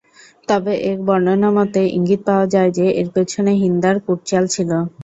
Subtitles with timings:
[0.47, 4.69] তবে এক বর্ণনামতে ইঙ্গিত পাওয়া যায় যে, এর পেছনে হিন্দার কুটচাল ছিল।